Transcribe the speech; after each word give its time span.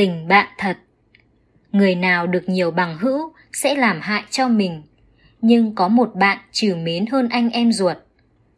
Tình 0.00 0.28
bạn 0.28 0.46
thật 0.58 0.76
Người 1.72 1.94
nào 1.94 2.26
được 2.26 2.48
nhiều 2.48 2.70
bằng 2.70 2.98
hữu 2.98 3.32
sẽ 3.52 3.74
làm 3.74 4.00
hại 4.00 4.22
cho 4.30 4.48
mình, 4.48 4.82
nhưng 5.40 5.74
có 5.74 5.88
một 5.88 6.10
bạn 6.14 6.38
trừ 6.52 6.76
mến 6.76 7.06
hơn 7.06 7.28
anh 7.28 7.50
em 7.50 7.72
ruột. 7.72 7.96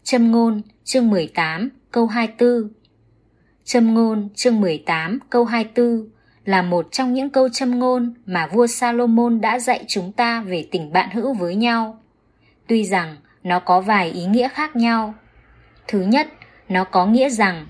Châm 0.02 0.32
ngôn 0.32 0.62
chương 0.84 1.10
18 1.10 1.68
câu 1.90 2.06
24 2.06 2.72
Châm 3.64 3.94
ngôn 3.94 4.28
chương 4.34 4.60
18 4.60 5.18
câu 5.30 5.44
24 5.44 6.08
là 6.44 6.62
một 6.62 6.88
trong 6.92 7.14
những 7.14 7.30
câu 7.30 7.48
châm 7.48 7.78
ngôn 7.78 8.14
mà 8.26 8.46
vua 8.46 8.66
Salomon 8.66 9.40
đã 9.40 9.58
dạy 9.58 9.84
chúng 9.88 10.12
ta 10.12 10.40
về 10.40 10.68
tình 10.70 10.92
bạn 10.92 11.10
hữu 11.10 11.34
với 11.34 11.54
nhau. 11.54 12.02
Tuy 12.66 12.84
rằng 12.84 13.16
nó 13.42 13.58
có 13.58 13.80
vài 13.80 14.10
ý 14.10 14.24
nghĩa 14.24 14.48
khác 14.48 14.76
nhau. 14.76 15.14
Thứ 15.88 16.00
nhất, 16.00 16.28
nó 16.68 16.84
có 16.84 17.06
nghĩa 17.06 17.28
rằng 17.28 17.66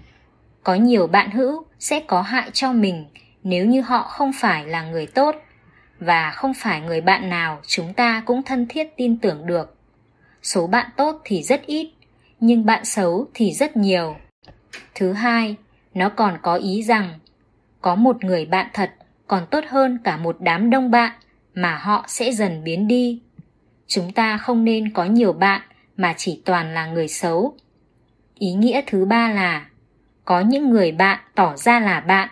có 0.62 0.74
nhiều 0.74 1.06
bạn 1.06 1.30
hữu 1.30 1.64
sẽ 1.78 2.00
có 2.00 2.22
hại 2.22 2.50
cho 2.52 2.72
mình 2.72 3.04
nếu 3.42 3.66
như 3.66 3.80
họ 3.80 4.02
không 4.02 4.32
phải 4.32 4.66
là 4.66 4.82
người 4.82 5.06
tốt 5.06 5.36
và 6.00 6.30
không 6.30 6.54
phải 6.54 6.80
người 6.80 7.00
bạn 7.00 7.30
nào 7.30 7.60
chúng 7.66 7.94
ta 7.94 8.22
cũng 8.26 8.42
thân 8.42 8.66
thiết 8.68 8.96
tin 8.96 9.18
tưởng 9.18 9.46
được. 9.46 9.76
Số 10.42 10.66
bạn 10.66 10.86
tốt 10.96 11.20
thì 11.24 11.42
rất 11.42 11.66
ít, 11.66 11.92
nhưng 12.40 12.66
bạn 12.66 12.84
xấu 12.84 13.26
thì 13.34 13.52
rất 13.52 13.76
nhiều. 13.76 14.16
Thứ 14.94 15.12
hai, 15.12 15.56
nó 15.94 16.08
còn 16.08 16.38
có 16.42 16.54
ý 16.54 16.82
rằng 16.82 17.18
có 17.80 17.94
một 17.94 18.24
người 18.24 18.46
bạn 18.46 18.66
thật 18.72 18.90
còn 19.26 19.46
tốt 19.50 19.64
hơn 19.68 19.98
cả 20.04 20.16
một 20.16 20.36
đám 20.40 20.70
đông 20.70 20.90
bạn 20.90 21.12
mà 21.54 21.76
họ 21.76 22.04
sẽ 22.08 22.32
dần 22.32 22.64
biến 22.64 22.88
đi. 22.88 23.20
Chúng 23.86 24.12
ta 24.12 24.38
không 24.38 24.64
nên 24.64 24.92
có 24.92 25.04
nhiều 25.04 25.32
bạn 25.32 25.62
mà 25.96 26.14
chỉ 26.16 26.42
toàn 26.44 26.74
là 26.74 26.86
người 26.86 27.08
xấu. 27.08 27.56
Ý 28.38 28.52
nghĩa 28.52 28.80
thứ 28.86 29.04
ba 29.04 29.28
là 29.28 29.66
có 30.24 30.40
những 30.40 30.70
người 30.70 30.92
bạn 30.92 31.20
tỏ 31.34 31.56
ra 31.56 31.80
là 31.80 32.00
bạn 32.00 32.28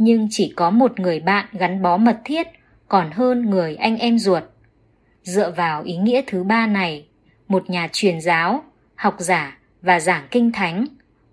nhưng 0.00 0.28
chỉ 0.30 0.52
có 0.56 0.70
một 0.70 1.00
người 1.00 1.20
bạn 1.20 1.46
gắn 1.52 1.82
bó 1.82 1.96
mật 1.96 2.20
thiết 2.24 2.46
còn 2.88 3.10
hơn 3.10 3.50
người 3.50 3.76
anh 3.76 3.96
em 3.96 4.18
ruột. 4.18 4.42
Dựa 5.22 5.50
vào 5.50 5.82
ý 5.82 5.96
nghĩa 5.96 6.22
thứ 6.26 6.42
ba 6.44 6.66
này, 6.66 7.06
một 7.48 7.70
nhà 7.70 7.88
truyền 7.92 8.20
giáo, 8.20 8.64
học 8.94 9.16
giả 9.18 9.58
và 9.82 10.00
giảng 10.00 10.28
kinh 10.30 10.52
thánh, 10.52 10.86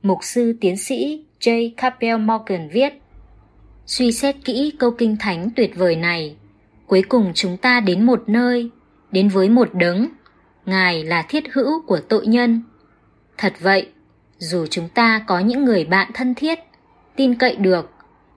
mục 0.03 0.17
sư 0.21 0.57
tiến 0.61 0.77
sĩ 0.77 1.25
J. 1.39 1.71
Capel 1.77 2.17
Morgan 2.17 2.69
viết 2.69 2.93
Suy 3.85 4.11
xét 4.11 4.35
kỹ 4.45 4.73
câu 4.79 4.91
kinh 4.91 5.17
thánh 5.19 5.49
tuyệt 5.55 5.71
vời 5.75 5.95
này, 5.95 6.35
cuối 6.87 7.01
cùng 7.09 7.31
chúng 7.35 7.57
ta 7.57 7.79
đến 7.79 8.05
một 8.05 8.23
nơi, 8.27 8.69
đến 9.11 9.29
với 9.29 9.49
một 9.49 9.69
đấng, 9.73 10.07
Ngài 10.65 11.03
là 11.03 11.25
thiết 11.29 11.43
hữu 11.53 11.81
của 11.87 11.99
tội 12.09 12.27
nhân. 12.27 12.61
Thật 13.37 13.53
vậy, 13.59 13.89
dù 14.37 14.65
chúng 14.69 14.89
ta 14.89 15.23
có 15.27 15.39
những 15.39 15.65
người 15.65 15.85
bạn 15.85 16.11
thân 16.13 16.35
thiết, 16.35 16.59
tin 17.15 17.35
cậy 17.35 17.55
được, 17.55 17.91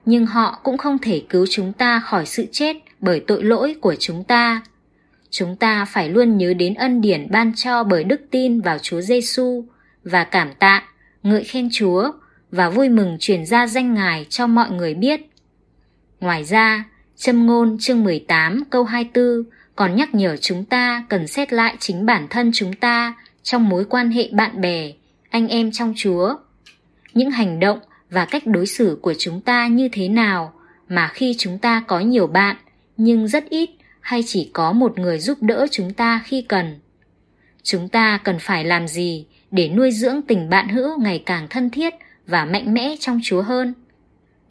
nhưng 0.05 0.25
họ 0.25 0.59
cũng 0.63 0.77
không 0.77 0.97
thể 0.99 1.23
cứu 1.29 1.45
chúng 1.49 1.73
ta 1.73 1.99
khỏi 1.99 2.25
sự 2.25 2.45
chết 2.51 2.77
bởi 2.99 3.19
tội 3.27 3.43
lỗi 3.43 3.75
của 3.81 3.95
chúng 3.99 4.23
ta. 4.23 4.61
Chúng 5.29 5.55
ta 5.55 5.85
phải 5.85 6.09
luôn 6.09 6.37
nhớ 6.37 6.53
đến 6.53 6.73
ân 6.73 7.01
điển 7.01 7.27
ban 7.31 7.51
cho 7.55 7.83
bởi 7.83 8.03
đức 8.03 8.21
tin 8.31 8.61
vào 8.61 8.77
Chúa 8.79 9.01
Giêsu 9.01 9.65
và 10.03 10.23
cảm 10.23 10.53
tạ, 10.59 10.83
ngợi 11.23 11.43
khen 11.43 11.69
Chúa 11.71 12.11
và 12.51 12.69
vui 12.69 12.89
mừng 12.89 13.17
truyền 13.19 13.45
ra 13.45 13.67
danh 13.67 13.93
Ngài 13.93 14.25
cho 14.29 14.47
mọi 14.47 14.71
người 14.71 14.93
biết. 14.93 15.21
Ngoài 16.19 16.43
ra, 16.43 16.83
châm 17.15 17.45
ngôn 17.45 17.77
chương 17.79 18.03
18 18.03 18.63
câu 18.69 18.83
24 18.83 19.43
còn 19.75 19.95
nhắc 19.95 20.15
nhở 20.15 20.37
chúng 20.37 20.65
ta 20.65 21.05
cần 21.09 21.27
xét 21.27 21.53
lại 21.53 21.75
chính 21.79 22.05
bản 22.05 22.27
thân 22.29 22.51
chúng 22.53 22.73
ta 22.73 23.13
trong 23.43 23.69
mối 23.69 23.85
quan 23.89 24.11
hệ 24.11 24.29
bạn 24.31 24.61
bè, 24.61 24.91
anh 25.29 25.47
em 25.47 25.71
trong 25.71 25.93
Chúa. 25.97 26.35
Những 27.13 27.31
hành 27.31 27.59
động 27.59 27.79
và 28.11 28.25
cách 28.25 28.47
đối 28.47 28.65
xử 28.65 28.99
của 29.01 29.13
chúng 29.17 29.41
ta 29.41 29.67
như 29.67 29.89
thế 29.91 30.07
nào 30.07 30.53
mà 30.89 31.07
khi 31.07 31.35
chúng 31.37 31.57
ta 31.57 31.83
có 31.87 31.99
nhiều 31.99 32.27
bạn 32.27 32.55
nhưng 32.97 33.27
rất 33.27 33.49
ít 33.49 33.69
hay 34.01 34.23
chỉ 34.25 34.49
có 34.53 34.71
một 34.71 34.99
người 34.99 35.19
giúp 35.19 35.37
đỡ 35.41 35.67
chúng 35.71 35.93
ta 35.93 36.21
khi 36.25 36.41
cần. 36.41 36.79
Chúng 37.63 37.89
ta 37.89 38.19
cần 38.23 38.39
phải 38.39 38.63
làm 38.65 38.87
gì 38.87 39.25
để 39.51 39.69
nuôi 39.69 39.91
dưỡng 39.91 40.21
tình 40.21 40.49
bạn 40.49 40.69
hữu 40.69 41.01
ngày 41.01 41.23
càng 41.25 41.47
thân 41.49 41.69
thiết 41.69 41.93
và 42.27 42.45
mạnh 42.45 42.73
mẽ 42.73 42.95
trong 42.99 43.19
Chúa 43.23 43.41
hơn? 43.41 43.73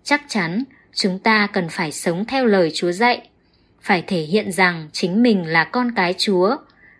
Chắc 0.04 0.22
chắn 0.28 0.64
chúng 0.94 1.18
ta 1.18 1.46
cần 1.46 1.68
phải 1.68 1.92
sống 1.92 2.24
theo 2.24 2.46
lời 2.46 2.70
Chúa 2.74 2.92
dạy, 2.92 3.28
phải 3.80 4.04
thể 4.06 4.20
hiện 4.20 4.52
rằng 4.52 4.88
chính 4.92 5.22
mình 5.22 5.46
là 5.46 5.64
con 5.64 5.92
cái 5.96 6.14
Chúa 6.18 6.56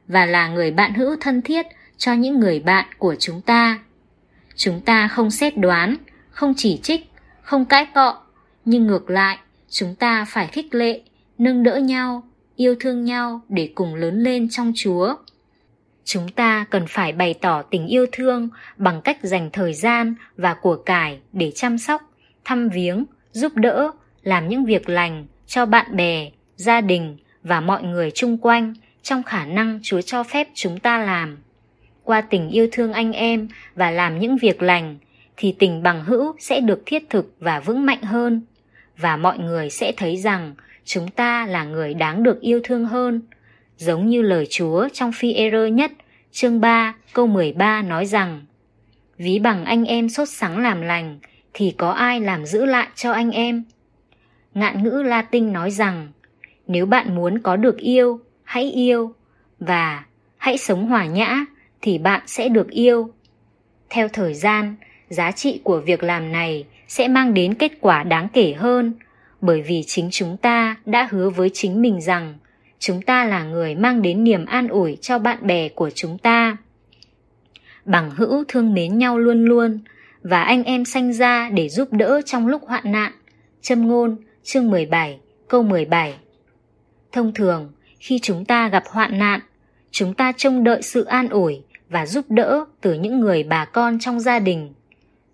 và 0.09 0.27
là 0.27 0.49
người 0.49 0.71
bạn 0.71 0.95
hữu 0.95 1.17
thân 1.21 1.43
thiết 1.43 1.67
cho 1.97 2.13
những 2.13 2.41
người 2.41 2.61
bạn 2.61 2.87
của 2.99 3.15
chúng 3.19 3.41
ta. 3.41 3.79
Chúng 4.57 4.81
ta 4.81 5.09
không 5.09 5.31
xét 5.31 5.57
đoán, 5.57 5.97
không 6.31 6.55
chỉ 6.57 6.79
trích, 6.83 7.11
không 7.43 7.65
cãi 7.65 7.87
cọ, 7.95 8.23
nhưng 8.65 8.87
ngược 8.87 9.11
lại, 9.11 9.39
chúng 9.69 9.95
ta 9.95 10.25
phải 10.29 10.47
khích 10.47 10.75
lệ, 10.75 11.01
nâng 11.39 11.63
đỡ 11.63 11.77
nhau, 11.77 12.23
yêu 12.57 12.75
thương 12.81 13.05
nhau 13.05 13.41
để 13.49 13.73
cùng 13.75 13.95
lớn 13.95 14.23
lên 14.23 14.49
trong 14.51 14.73
Chúa. 14.77 15.15
Chúng 16.05 16.29
ta 16.29 16.65
cần 16.71 16.87
phải 16.89 17.13
bày 17.13 17.35
tỏ 17.35 17.63
tình 17.63 17.87
yêu 17.87 18.07
thương 18.13 18.49
bằng 18.77 19.01
cách 19.03 19.19
dành 19.23 19.51
thời 19.53 19.75
gian 19.75 20.15
và 20.37 20.55
của 20.55 20.77
cải 20.77 21.21
để 21.33 21.53
chăm 21.55 21.79
sóc, 21.79 22.03
thăm 22.45 22.69
viếng, 22.69 23.05
giúp 23.33 23.53
đỡ, 23.57 23.91
làm 24.23 24.49
những 24.49 24.65
việc 24.65 24.89
lành 24.89 25.27
cho 25.47 25.67
bạn 25.67 25.97
bè, 25.97 26.31
gia 26.57 26.81
đình 26.81 27.17
và 27.43 27.61
mọi 27.61 27.83
người 27.83 28.11
chung 28.15 28.39
quanh 28.39 28.75
trong 29.03 29.23
khả 29.23 29.45
năng 29.45 29.81
Chúa 29.83 30.01
cho 30.01 30.23
phép 30.23 30.49
chúng 30.55 30.79
ta 30.79 30.99
làm. 30.99 31.39
Qua 32.05 32.21
tình 32.21 32.49
yêu 32.49 32.69
thương 32.73 32.93
anh 32.93 33.13
em 33.13 33.49
và 33.75 33.91
làm 33.91 34.19
những 34.19 34.37
việc 34.37 34.63
lành 34.63 34.99
thì 35.43 35.55
tình 35.59 35.83
bằng 35.83 36.05
hữu 36.05 36.35
sẽ 36.39 36.61
được 36.61 36.83
thiết 36.87 37.11
thực 37.11 37.35
và 37.39 37.61
vững 37.61 37.87
mạnh 37.87 38.03
hơn 38.03 38.43
và 38.97 39.17
mọi 39.17 39.39
người 39.39 39.71
sẽ 39.71 39.93
thấy 39.97 40.17
rằng 40.17 40.55
chúng 40.85 41.09
ta 41.09 41.47
là 41.47 41.65
người 41.65 41.95
đáng 41.95 42.23
được 42.23 42.41
yêu 42.41 42.61
thương 42.65 42.85
hơn. 42.85 43.23
Giống 43.77 44.09
như 44.09 44.23
lời 44.23 44.47
Chúa 44.51 44.89
trong 44.93 45.13
phi 45.13 45.33
e 45.33 45.69
nhất, 45.69 45.93
chương 46.33 46.61
3, 46.61 46.95
câu 47.13 47.27
13 47.27 47.83
nói 47.83 48.07
rằng 48.07 48.43
Ví 49.19 49.39
bằng 49.39 49.65
anh 49.65 49.85
em 49.85 50.09
sốt 50.09 50.29
sắng 50.29 50.59
làm 50.59 50.81
lành, 50.81 51.19
thì 51.53 51.75
có 51.79 51.91
ai 51.91 52.21
làm 52.21 52.47
giữ 52.47 52.65
lại 52.65 52.89
cho 52.95 53.13
anh 53.13 53.31
em? 53.31 53.65
Ngạn 54.55 54.83
ngữ 54.83 55.03
Latin 55.07 55.53
nói 55.53 55.71
rằng 55.71 56.09
nếu 56.67 56.87
bạn 56.87 57.15
muốn 57.15 57.39
có 57.39 57.57
được 57.57 57.79
yêu, 57.79 58.21
hãy 58.45 58.71
yêu 58.71 59.15
và 59.61 60.05
hãy 60.37 60.59
sống 60.59 60.87
hòa 60.87 61.07
nhã 61.07 61.45
thì 61.83 61.99
bạn 61.99 62.23
sẽ 62.27 62.49
được 62.49 62.71
yêu. 62.71 63.11
Theo 63.91 64.09
thời 64.09 64.35
gian, 64.35 64.77
giá 65.11 65.33
trị 65.33 65.61
của 65.65 65.81
việc 65.81 66.03
làm 66.03 66.33
này 66.33 66.67
sẽ 66.89 67.09
mang 67.09 67.35
đến 67.35 67.55
kết 67.55 67.73
quả 67.81 68.03
đáng 68.03 68.29
kể 68.33 68.53
hơn 68.53 68.95
bởi 69.41 69.63
vì 69.63 69.83
chính 69.87 70.09
chúng 70.13 70.37
ta 70.37 70.77
đã 70.87 71.09
hứa 71.11 71.31
với 71.31 71.51
chính 71.53 71.83
mình 71.83 72.01
rằng 72.01 72.35
chúng 72.79 73.03
ta 73.03 73.25
là 73.25 73.45
người 73.45 73.75
mang 73.75 74.03
đến 74.03 74.25
niềm 74.25 74.45
an 74.45 74.69
ủi 74.69 74.99
cho 75.01 75.19
bạn 75.19 75.47
bè 75.47 75.69
của 75.69 75.91
chúng 75.91 76.19
ta. 76.19 76.57
Bằng 77.85 78.11
hữu 78.11 78.45
thương 78.49 78.75
mến 78.75 78.99
nhau 78.99 79.19
luôn 79.19 79.45
luôn 79.45 79.81
và 80.23 80.43
anh 80.43 80.65
em 80.65 80.85
sanh 80.85 81.13
ra 81.13 81.51
để 81.51 81.69
giúp 81.69 81.93
đỡ 81.93 82.21
trong 82.27 82.47
lúc 82.47 82.63
hoạn 82.67 82.93
nạn. 82.93 83.13
Châm 83.63 83.89
ngôn 83.89 84.17
chương 84.43 84.71
17 84.71 85.19
câu 85.49 85.63
17 85.63 86.15
Thông 87.13 87.35
thường, 87.35 87.73
khi 87.99 88.19
chúng 88.23 88.45
ta 88.45 88.69
gặp 88.69 88.85
hoạn 88.87 89.19
nạn, 89.19 89.41
chúng 89.91 90.15
ta 90.15 90.33
trông 90.37 90.65
đợi 90.65 90.83
sự 90.83 91.05
an 91.05 91.29
ủi 91.29 91.63
và 91.89 92.07
giúp 92.07 92.25
đỡ 92.29 92.65
từ 92.81 92.95
những 92.95 93.21
người 93.21 93.43
bà 93.43 93.65
con 93.65 93.99
trong 94.01 94.21
gia 94.21 94.39
đình. 94.39 94.73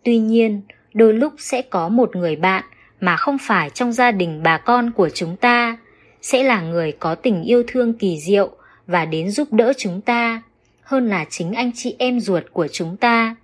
Tuy 0.06 0.18
nhiên, 0.18 0.60
đôi 0.94 1.14
lúc 1.14 1.34
sẽ 1.38 1.62
có 1.62 1.88
một 1.88 2.16
người 2.16 2.36
bạn 2.36 2.64
mà 3.00 3.16
không 3.16 3.36
phải 3.40 3.70
trong 3.70 3.92
gia 3.92 4.10
đình 4.10 4.42
bà 4.42 4.58
con 4.58 4.90
của 4.90 5.08
chúng 5.08 5.36
ta 5.36 5.78
sẽ 6.22 6.42
là 6.42 6.60
người 6.60 6.92
có 6.92 7.14
tình 7.14 7.42
yêu 7.42 7.62
thương 7.66 7.92
kỳ 7.92 8.20
diệu 8.20 8.50
và 8.86 9.04
đến 9.04 9.30
giúp 9.30 9.52
đỡ 9.52 9.72
chúng 9.78 10.00
ta 10.00 10.42
hơn 10.82 11.08
là 11.08 11.24
chính 11.30 11.52
anh 11.52 11.70
chị 11.74 11.96
em 11.98 12.20
ruột 12.20 12.44
của 12.52 12.68
chúng 12.72 12.96
ta. 12.96 13.36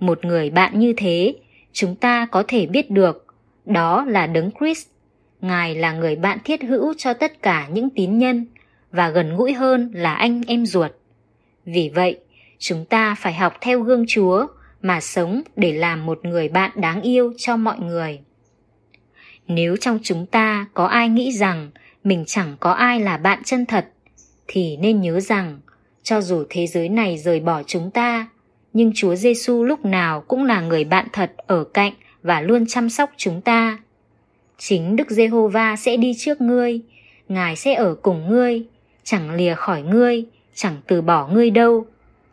Một 0.00 0.24
người 0.24 0.50
bạn 0.50 0.78
như 0.78 0.92
thế 0.96 1.34
chúng 1.72 1.94
ta 1.94 2.26
có 2.26 2.44
thể 2.48 2.66
biết 2.66 2.90
được 2.90 3.26
đó 3.66 4.04
là 4.08 4.26
đấng 4.26 4.50
Christ. 4.58 4.88
Ngài 5.40 5.74
là 5.74 5.92
người 5.92 6.16
bạn 6.16 6.38
thiết 6.44 6.62
hữu 6.62 6.94
cho 6.98 7.12
tất 7.12 7.42
cả 7.42 7.68
những 7.72 7.90
tín 7.90 8.18
nhân 8.18 8.46
và 8.92 9.10
gần 9.10 9.36
gũi 9.36 9.52
hơn 9.52 9.90
là 9.94 10.14
anh 10.14 10.42
em 10.46 10.66
ruột. 10.66 10.90
Vì 11.64 11.90
vậy 11.94 12.18
chúng 12.58 12.84
ta 12.84 13.14
phải 13.18 13.34
học 13.34 13.54
theo 13.60 13.80
gương 13.80 14.04
chúa 14.08 14.46
mà 14.82 15.00
sống 15.00 15.42
để 15.56 15.72
làm 15.72 16.06
một 16.06 16.24
người 16.24 16.48
bạn 16.48 16.70
đáng 16.74 17.02
yêu 17.02 17.32
cho 17.36 17.56
mọi 17.56 17.78
người 17.78 18.20
nếu 19.54 19.76
trong 19.76 19.98
chúng 20.02 20.26
ta 20.26 20.66
có 20.74 20.86
ai 20.86 21.08
nghĩ 21.08 21.32
rằng 21.32 21.70
mình 22.04 22.24
chẳng 22.26 22.56
có 22.60 22.72
ai 22.72 23.00
là 23.00 23.16
bạn 23.16 23.42
chân 23.44 23.66
thật, 23.66 23.88
thì 24.48 24.76
nên 24.76 25.00
nhớ 25.00 25.20
rằng 25.20 25.60
cho 26.02 26.20
dù 26.20 26.44
thế 26.50 26.66
giới 26.66 26.88
này 26.88 27.18
rời 27.18 27.40
bỏ 27.40 27.62
chúng 27.62 27.90
ta, 27.90 28.28
nhưng 28.72 28.92
Chúa 28.94 29.14
Giêsu 29.14 29.64
lúc 29.64 29.84
nào 29.84 30.20
cũng 30.20 30.44
là 30.44 30.60
người 30.60 30.84
bạn 30.84 31.06
thật 31.12 31.32
ở 31.36 31.64
cạnh 31.64 31.92
và 32.22 32.40
luôn 32.40 32.66
chăm 32.66 32.90
sóc 32.90 33.10
chúng 33.16 33.40
ta. 33.40 33.78
Chính 34.58 34.96
Đức 34.96 35.10
Giê-hô-va 35.10 35.76
sẽ 35.76 35.96
đi 35.96 36.14
trước 36.18 36.40
ngươi, 36.40 36.80
Ngài 37.28 37.56
sẽ 37.56 37.74
ở 37.74 37.94
cùng 37.94 38.28
ngươi, 38.28 38.64
chẳng 39.04 39.30
lìa 39.30 39.54
khỏi 39.54 39.82
ngươi, 39.82 40.24
chẳng 40.54 40.76
từ 40.86 41.02
bỏ 41.02 41.28
ngươi 41.28 41.50
đâu. 41.50 41.86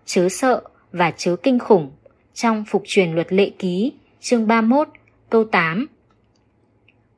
Chớ 0.05 0.29
sợ 0.29 0.61
và 0.91 1.11
chớ 1.11 1.35
kinh 1.35 1.59
khủng. 1.59 1.91
Trong 2.37 2.63
Phục 2.67 2.83
truyền 2.85 3.11
luật 3.11 3.33
lệ 3.33 3.51
ký, 3.59 3.93
chương 4.21 4.47
31, 4.47 4.87
câu 5.29 5.43
8 5.43 5.87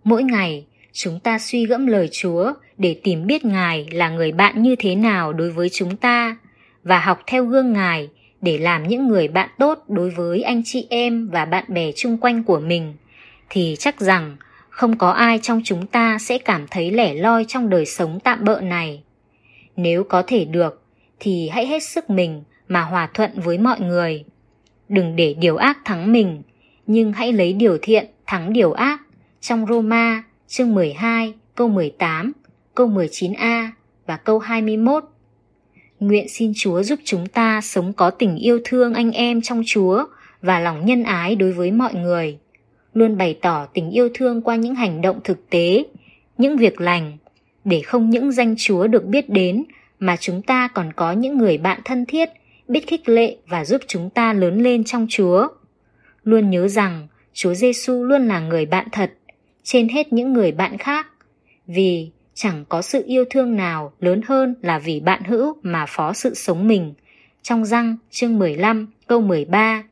Mỗi 0.03 0.23
ngày, 0.23 0.65
chúng 0.93 1.19
ta 1.19 1.39
suy 1.39 1.65
gẫm 1.65 1.87
lời 1.87 2.09
Chúa 2.11 2.53
để 2.77 2.99
tìm 3.03 3.27
biết 3.27 3.45
Ngài 3.45 3.87
là 3.91 4.09
người 4.09 4.31
bạn 4.31 4.61
như 4.61 4.75
thế 4.79 4.95
nào 4.95 5.33
đối 5.33 5.51
với 5.51 5.69
chúng 5.69 5.97
ta 5.97 6.37
và 6.83 6.99
học 6.99 7.19
theo 7.27 7.45
gương 7.45 7.73
Ngài 7.73 8.09
để 8.41 8.57
làm 8.57 8.87
những 8.87 9.07
người 9.07 9.27
bạn 9.27 9.49
tốt 9.57 9.83
đối 9.87 10.09
với 10.09 10.41
anh 10.41 10.61
chị 10.65 10.87
em 10.89 11.29
và 11.29 11.45
bạn 11.45 11.63
bè 11.67 11.91
chung 11.95 12.17
quanh 12.17 12.43
của 12.43 12.59
mình 12.59 12.93
thì 13.49 13.75
chắc 13.79 13.99
rằng 13.99 14.37
không 14.69 14.97
có 14.97 15.09
ai 15.09 15.39
trong 15.41 15.61
chúng 15.65 15.87
ta 15.87 16.17
sẽ 16.19 16.37
cảm 16.37 16.67
thấy 16.71 16.91
lẻ 16.91 17.13
loi 17.13 17.45
trong 17.47 17.69
đời 17.69 17.85
sống 17.85 18.19
tạm 18.23 18.43
bợ 18.43 18.61
này. 18.61 19.03
Nếu 19.75 20.03
có 20.03 20.23
thể 20.27 20.45
được 20.45 20.81
thì 21.19 21.49
hãy 21.49 21.65
hết 21.67 21.83
sức 21.83 22.09
mình 22.09 22.43
mà 22.67 22.81
hòa 22.81 23.09
thuận 23.13 23.31
với 23.35 23.57
mọi 23.57 23.79
người. 23.79 24.25
Đừng 24.89 25.15
để 25.15 25.33
điều 25.33 25.57
ác 25.57 25.77
thắng 25.85 26.11
mình, 26.11 26.41
nhưng 26.87 27.13
hãy 27.13 27.33
lấy 27.33 27.53
điều 27.53 27.77
thiện 27.81 28.05
thắng 28.25 28.53
điều 28.53 28.71
ác. 28.71 29.01
Trong 29.41 29.65
Roma 29.69 30.23
chương 30.47 30.73
12 30.73 31.33
câu 31.55 31.67
18, 31.67 32.31
câu 32.75 32.87
19a 32.87 33.69
và 34.05 34.17
câu 34.17 34.39
21. 34.39 35.03
Nguyện 35.99 36.29
xin 36.29 36.53
Chúa 36.55 36.83
giúp 36.83 36.99
chúng 37.03 37.25
ta 37.25 37.61
sống 37.61 37.93
có 37.93 38.09
tình 38.09 38.35
yêu 38.35 38.59
thương 38.63 38.93
anh 38.93 39.11
em 39.11 39.41
trong 39.41 39.63
Chúa 39.65 40.05
và 40.41 40.59
lòng 40.59 40.85
nhân 40.85 41.03
ái 41.03 41.35
đối 41.35 41.51
với 41.51 41.71
mọi 41.71 41.93
người. 41.93 42.37
Luôn 42.93 43.17
bày 43.17 43.37
tỏ 43.41 43.65
tình 43.73 43.91
yêu 43.91 44.09
thương 44.13 44.41
qua 44.41 44.55
những 44.55 44.75
hành 44.75 45.01
động 45.01 45.19
thực 45.23 45.49
tế, 45.49 45.83
những 46.37 46.57
việc 46.57 46.81
lành, 46.81 47.17
để 47.65 47.81
không 47.81 48.09
những 48.09 48.31
danh 48.31 48.55
Chúa 48.57 48.87
được 48.87 49.05
biết 49.05 49.29
đến 49.29 49.63
mà 49.99 50.15
chúng 50.19 50.41
ta 50.41 50.67
còn 50.67 50.93
có 50.93 51.11
những 51.11 51.37
người 51.37 51.57
bạn 51.57 51.81
thân 51.85 52.05
thiết, 52.05 52.29
biết 52.69 52.87
khích 52.87 53.09
lệ 53.09 53.37
và 53.47 53.65
giúp 53.65 53.81
chúng 53.87 54.09
ta 54.09 54.33
lớn 54.33 54.63
lên 54.63 54.83
trong 54.83 55.07
Chúa. 55.09 55.47
Luôn 56.23 56.49
nhớ 56.49 56.67
rằng 56.67 57.07
Chúa 57.33 57.53
Giêsu 57.53 58.03
luôn 58.03 58.27
là 58.27 58.39
người 58.39 58.65
bạn 58.65 58.87
thật, 58.91 59.13
trên 59.63 59.89
hết 59.89 60.13
những 60.13 60.33
người 60.33 60.51
bạn 60.51 60.77
khác, 60.77 61.07
vì 61.67 62.09
chẳng 62.33 62.65
có 62.69 62.81
sự 62.81 63.03
yêu 63.05 63.25
thương 63.29 63.55
nào 63.55 63.93
lớn 63.99 64.21
hơn 64.25 64.55
là 64.61 64.79
vì 64.79 64.99
bạn 64.99 65.23
hữu 65.23 65.55
mà 65.61 65.85
phó 65.87 66.13
sự 66.13 66.33
sống 66.33 66.67
mình. 66.67 66.93
Trong 67.41 67.65
răng 67.65 67.97
chương 68.11 68.39
15 68.39 68.87
câu 69.07 69.21
13 69.21 69.83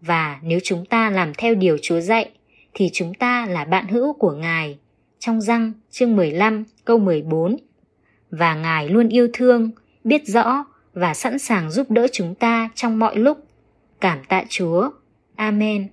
Và 0.00 0.40
nếu 0.42 0.58
chúng 0.62 0.84
ta 0.84 1.10
làm 1.10 1.32
theo 1.38 1.54
điều 1.54 1.78
Chúa 1.82 2.00
dạy 2.00 2.30
thì 2.74 2.90
chúng 2.92 3.14
ta 3.14 3.46
là 3.46 3.64
bạn 3.64 3.88
hữu 3.88 4.12
của 4.12 4.32
Ngài. 4.32 4.78
Trong 5.18 5.40
răng 5.40 5.72
chương 5.90 6.16
15 6.16 6.64
câu 6.84 6.98
14 6.98 7.56
Và 8.30 8.54
Ngài 8.54 8.88
luôn 8.88 9.08
yêu 9.08 9.28
thương, 9.32 9.70
biết 10.04 10.26
rõ 10.26 10.64
và 10.94 11.14
sẵn 11.14 11.38
sàng 11.38 11.70
giúp 11.70 11.90
đỡ 11.90 12.06
chúng 12.12 12.34
ta 12.34 12.70
trong 12.74 12.98
mọi 12.98 13.16
lúc. 13.16 13.38
Cảm 14.00 14.24
tạ 14.28 14.44
Chúa. 14.48 14.90
Amen. 15.36 15.88